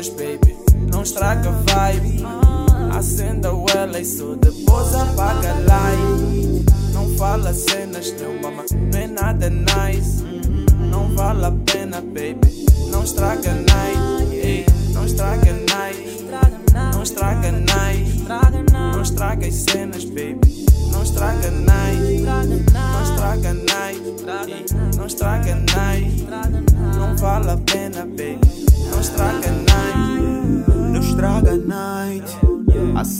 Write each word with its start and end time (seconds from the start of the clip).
estraga 0.00 0.06
as 0.06 0.06
cenas, 0.06 0.08
baby. 0.08 0.56
Não 0.90 1.02
estraga 1.02 1.50
vibe. 1.50 2.24
Acenda 2.96 3.52
o 3.52 3.66
ela 3.74 4.00
e 4.00 4.04
só 4.04 4.34
depois 4.34 4.94
apaga 4.94 5.54
light. 5.68 6.64
Não 6.92 7.08
fala 7.16 7.52
cenas, 7.52 8.10
teu 8.12 8.32
mama, 8.40 8.64
não 8.72 8.98
é 8.98 9.06
nada 9.06 9.50
nice. 9.50 10.24
Não 10.90 11.14
vale 11.14 11.44
a 11.44 11.52
pena, 11.66 12.00
baby. 12.00 12.66
Não 12.90 13.04
estraga 13.04 13.52
night. 13.52 14.32
Ei, 14.32 14.66
não 14.92 15.04
estraga 15.04 15.52
night. 15.52 16.26
Não 16.92 17.02
estraga 17.02 17.52
night. 17.52 18.24
Não 18.92 19.02
estraga 19.02 19.46
as 19.46 19.54
cenas, 19.54 20.04
baby. 20.04 20.66
Não 20.90 21.02
estraga 21.02 21.50
night. 21.50 22.22
Não 22.22 23.02
estraga 23.02 23.54
night. 23.54 24.02
Não 24.96 25.06
estraga 25.06 25.54
night. 25.54 26.26
Não 26.96 27.16
vale 27.16 27.50
a 27.50 27.56
pena, 27.56 28.06
baby. 28.06 28.40
Não 28.90 29.00
estraga 29.00 29.50
night. 29.50 29.69
Estraga 31.50 31.66
night, 31.66 32.38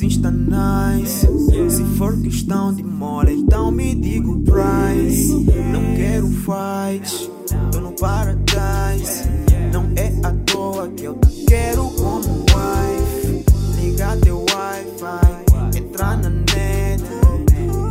está 0.07 0.31
nice. 0.31 1.27
Se 1.69 1.85
for 1.97 2.17
questão 2.21 2.73
de 2.73 2.83
mole, 2.83 3.33
então 3.33 3.73
me 3.73 3.93
diga 3.95 4.31
o 4.31 4.39
price. 4.41 5.35
Não 5.73 5.97
quero 5.97 6.29
fight, 6.29 7.29
tô 7.73 7.81
no 7.81 7.93
paradise. 7.93 9.29
Não 9.73 9.85
é 9.97 10.13
à 10.25 10.33
toa 10.47 10.89
que 10.91 11.05
eu 11.05 11.15
te 11.15 11.45
quero 11.47 11.91
como 11.91 12.45
wife. 12.55 13.45
Liga 13.81 14.17
teu 14.23 14.39
wi-fi, 14.39 15.79
entra 15.79 16.17
na 16.17 16.31
net, 16.31 17.03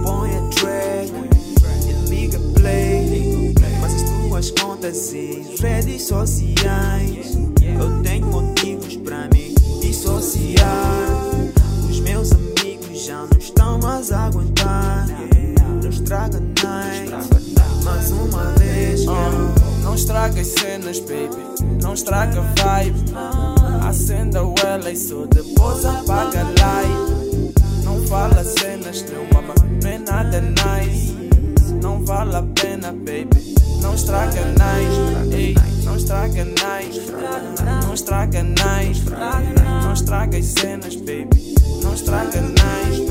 põe 0.05 0.37
a 0.37 0.41
track 0.51 1.11
e 1.85 2.09
liga 2.09 2.39
play. 2.55 3.53
Mas 3.81 3.93
as 3.93 4.09
tuas 4.09 4.51
contas 4.51 5.11
e 5.11 5.57
redes 5.59 6.03
sociais, 6.03 7.37
eu 7.61 8.01
tenho 8.03 8.28
estraga 20.29 20.41
as 20.41 20.47
cenas, 20.47 20.99
baby. 20.99 21.81
Não 21.81 21.93
estraga 21.93 22.41
vibe. 22.41 22.99
Acenda 23.87 24.43
o 24.43 24.53
ela 24.63 24.91
e 24.91 24.95
só 24.95 25.25
depois 25.25 25.83
apaga 25.85 26.41
a 26.41 26.43
light. 26.43 27.53
Não 27.83 28.05
fala 28.07 28.43
cenas, 28.43 29.01
teu 29.01 29.25
mama, 29.33 29.55
não 29.81 29.89
é 29.89 29.97
nada 29.97 30.41
nice. 30.41 31.13
Não 31.81 32.05
vale 32.05 32.35
a 32.35 32.43
pena, 32.43 32.91
baby. 32.91 33.55
Não 33.81 33.95
estraga. 33.95 34.39
Ei, 35.31 35.55
não 35.83 35.95
estraga 35.95 36.45
night. 36.45 37.01
Não 37.83 37.93
estraga 37.93 38.43
night. 38.43 39.03
Não 39.83 39.93
estraga 39.93 40.37
as 40.37 40.45
cenas, 40.45 40.95
baby. 40.95 41.55
Não 41.81 41.93
estraga 41.93 42.41
night. 42.41 43.05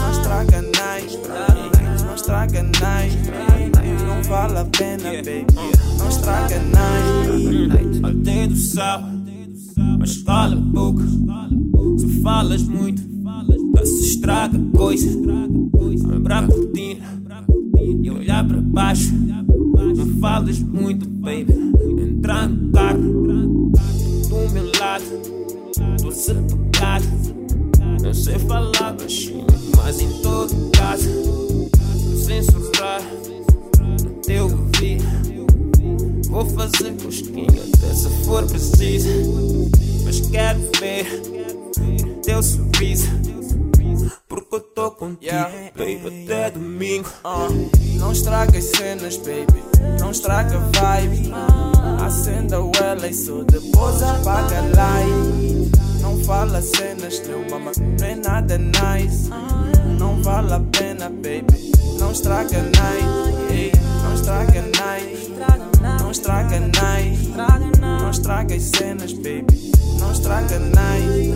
Não 0.00 0.12
estraga 0.12 0.62
night. 0.62 1.18
Não 2.04 2.14
estraga 2.14 2.62
night. 2.62 3.85
Não 4.16 4.22
vale 4.22 4.58
a 4.58 4.64
pena, 4.64 5.10
baby. 5.10 5.46
Não 5.98 6.08
estraga 6.08 6.58
night. 6.58 8.00
Altém 8.02 8.48
do 8.48 8.56
sal, 8.56 9.02
mas 9.98 10.16
fala 10.16 10.56
pouco. 10.72 11.02
Se 11.98 12.22
falas 12.22 12.62
muito, 12.62 13.02
se 13.84 14.08
estraga 14.08 14.58
coisa. 14.74 15.10
Lembrar 16.08 16.44
a 16.44 16.46
rotina 16.46 17.04
e 18.02 18.10
olhar 18.10 18.46
para 18.48 18.60
baixo. 18.62 19.14
Não 19.14 20.06
falas 20.18 20.60
muito, 20.60 21.06
baby. 21.06 21.52
Entrar 22.00 22.48
no 22.48 22.72
carro, 22.72 22.98
do 22.98 24.52
meu 24.54 24.72
lado, 24.80 25.04
tô 26.00 26.10
sepultado. 26.10 27.04
Não 28.02 28.14
sei 28.14 28.38
falar 28.38 28.94
baixinho, 28.94 29.46
mas 29.76 30.00
em 30.00 30.08
todo 30.22 30.70
caso, 30.70 31.45
Vou 36.46 36.68
fazer 36.68 36.92
cosquinha 37.02 37.62
até 37.74 37.94
se 37.94 38.08
for 38.24 38.46
preciso. 38.46 39.08
Mas 40.04 40.20
quero 40.20 40.60
ver 40.80 41.06
o 41.80 42.20
teu 42.22 42.42
sorriso. 42.42 43.08
Porque 44.28 44.56
eu 44.56 44.60
tô 44.60 44.90
contigo, 44.92 45.24
Yeah. 45.24 45.50
baby, 45.76 46.24
até 46.24 46.50
domingo. 46.50 47.08
Uh, 47.24 47.98
não 47.98 48.12
estraga 48.12 48.58
as 48.58 48.64
cenas, 48.64 49.16
baby. 49.18 49.62
Não 50.00 50.10
estraga 50.10 50.58
vibe. 50.58 51.32
Acenda 52.04 52.60
o 52.60 52.70
ela 52.82 53.08
e 53.08 53.14
só 53.14 53.42
depois 53.44 54.02
apaga 54.02 54.58
a 54.58 54.62
light. 54.62 55.70
Não 56.00 56.22
fala 56.24 56.60
cenas, 56.62 57.18
teu 57.20 57.44
mama, 57.50 57.72
não 57.76 58.06
é 58.06 58.14
nada 58.16 58.58
nice. 58.58 59.28
Não 59.98 60.22
vale 60.22 60.52
a 60.52 60.60
pena, 60.60 61.08
baby. 61.08 61.72
Não 61.98 62.12
estraga 62.12 62.58
night. 62.62 63.72
Não 64.04 64.14
estraga 64.14 64.62
night. 64.62 65.25
Estraga 66.16 66.58
night. 66.60 67.34
Não 67.78 68.10
estraga 68.10 68.54
as 68.54 68.62
cenas, 68.62 69.12
baby. 69.12 69.70
Não 69.98 70.10
estraga 70.12 70.58
night. 70.58 71.28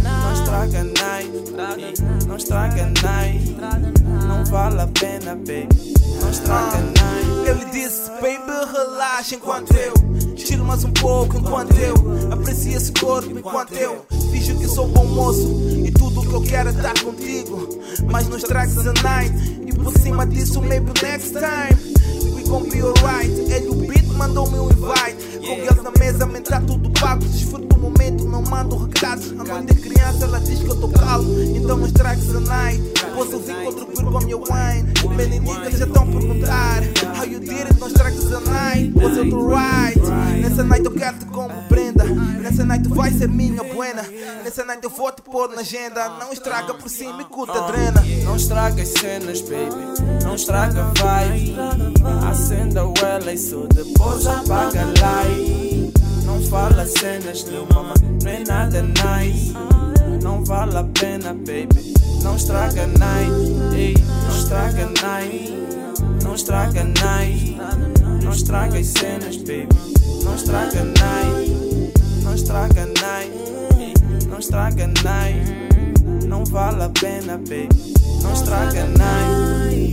Não 0.00 0.32
estraga 0.32 0.84
night. 0.84 2.24
Não 2.24 2.36
estraga 2.36 2.86
night. 3.02 3.56
Não 4.28 4.44
vale 4.44 4.80
a 4.80 4.86
pena, 4.86 5.34
baby. 5.34 5.92
Não 6.20 6.30
estraga 6.30 6.78
night. 6.78 7.50
Ele 7.50 7.64
disse, 7.72 8.08
baby, 8.12 8.72
relaxa 8.72 9.34
enquanto 9.34 9.74
eu 9.74 9.94
Tiro 10.36 10.64
mais 10.64 10.84
um 10.84 10.92
pouco 10.92 11.38
enquanto 11.38 11.74
eu 11.76 11.94
Aprecio 12.32 12.76
esse 12.76 12.92
corpo 12.92 13.30
enquanto 13.30 13.72
eu 13.72 14.04
Finjo 14.30 14.58
que 14.58 14.68
sou 14.68 14.86
bom 14.86 15.06
moço 15.06 15.48
E 15.84 15.90
tudo 15.90 16.20
que 16.20 16.34
eu 16.34 16.42
quero 16.42 16.68
é 16.68 16.72
estar 16.72 16.94
contigo 17.02 17.68
Mas 18.10 18.28
não 18.28 18.36
estragues 18.36 18.76
a 18.76 19.24
E 19.24 19.72
por 19.72 19.96
cima 19.98 20.26
disso, 20.26 20.60
maybe 20.60 20.92
next 21.02 21.32
time 21.32 22.34
We 22.34 22.42
gon' 22.42 22.68
be 22.68 22.82
alright 22.82 23.30
Ele 23.50 23.68
o 23.68 23.74
beat 23.74 24.07
mandou-me 24.18 24.58
um 24.58 24.70
invite. 24.70 25.38
Com 25.38 25.52
eles 25.52 25.82
na 25.82 25.90
mesa, 25.98 26.26
me 26.26 26.40
tá 26.40 26.60
tudo 26.60 26.90
pago. 26.90 27.24
Desfruto 27.24 27.76
o 27.76 27.78
momento, 27.78 28.24
não 28.24 28.42
mando 28.42 28.76
recados. 28.76 29.32
A 29.32 29.44
mãe 29.44 29.64
de 29.64 29.74
criança, 29.74 30.24
ela 30.24 30.40
diz 30.40 30.58
que 30.58 30.68
eu 30.68 30.76
tô 30.76 30.88
calmo. 30.88 31.40
Então 31.56 31.76
não 31.78 31.86
estragues 31.86 32.34
a 32.34 32.40
night. 32.40 32.82
Posso 33.14 33.38
contribuir 33.38 34.04
com 34.04 34.18
a 34.18 34.20
minha 34.20 34.36
wine. 34.36 35.40
Niggas 35.40 35.78
já 35.78 35.86
estão 35.86 36.08
How 36.48 36.67
não 37.88 37.94
estragues 37.94 38.32
a 38.32 38.40
night 38.40 38.92
Was 38.94 39.16
eu 39.16 39.30
do 39.30 39.48
right? 39.48 40.00
Nessa 40.40 40.62
night 40.62 40.84
eu 40.84 40.92
quero 40.92 41.18
te 41.18 41.24
como 41.26 41.54
prenda 41.68 42.04
Nessa 42.04 42.64
night 42.64 42.86
tu 42.86 42.94
vai 42.94 43.10
ser 43.10 43.28
minha 43.28 43.62
buena 43.62 44.02
Nessa 44.44 44.64
night 44.64 44.84
eu 44.84 44.90
vou 44.90 45.10
te 45.10 45.22
pôr 45.22 45.48
na 45.48 45.60
agenda 45.62 46.08
Não 46.20 46.32
estraga 46.32 46.74
por 46.74 46.88
cima 46.88 47.22
e 47.22 47.24
curta 47.24 47.60
drena 47.62 48.02
Não 48.24 48.36
estraga 48.36 48.82
as 48.82 48.88
cenas, 48.88 49.40
baby. 49.40 50.24
Não 50.24 50.34
estraga 50.34 50.92
vibe. 50.98 51.56
Acenda 52.28 52.86
o 52.86 52.92
ela 52.98 53.32
e 53.32 53.38
só 53.38 53.66
depois 53.66 54.26
apaga 54.26 54.84
light. 55.00 55.92
Não 56.24 56.42
fala 56.42 56.86
cenas, 56.86 57.42
teu 57.42 57.66
mama, 57.72 57.94
não 58.22 58.30
é 58.30 58.44
nada 58.46 58.82
nice. 58.82 59.54
Não 60.22 60.44
vale 60.44 60.76
a 60.76 60.84
pena, 60.84 61.32
baby. 61.32 61.94
Não 62.22 62.36
estraga 62.36 62.86
night. 62.86 63.74
Ei, 63.74 63.94
não 63.96 64.36
estraga 64.36 64.90
night. 65.02 65.67
Estraga 66.38 66.84
night. 66.84 67.56
Não 68.22 68.30
estraga 68.30 68.78
as 68.78 68.86
cenas, 68.86 69.36
baby. 69.38 69.68
Não 70.22 70.36
estraga 70.36 70.84
night. 70.84 71.92
Não 72.22 72.32
estraga 72.32 72.86
night. 72.86 74.28
Não 74.28 74.38
estraga 74.38 74.86
night. 74.86 76.26
Não 76.28 76.44
vale 76.44 76.84
a 76.84 76.88
pena, 76.90 77.38
baby. 77.38 77.68
Não 78.22 78.32
estraga 78.32 78.84
night. 78.86 79.87